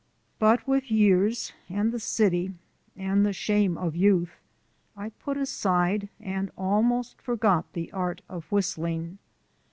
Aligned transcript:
But 0.39 0.67
with 0.67 0.89
years, 0.89 1.53
and 1.69 1.91
the 1.91 1.99
city, 1.99 2.55
and 2.97 3.23
the 3.23 3.33
shame 3.33 3.77
of 3.77 3.95
youth, 3.95 4.39
I 4.97 5.09
put 5.09 5.37
aside 5.37 6.09
and 6.19 6.49
almost 6.57 7.21
forgot 7.21 7.71
the 7.73 7.91
art 7.91 8.23
of 8.27 8.51
whistling. 8.51 9.19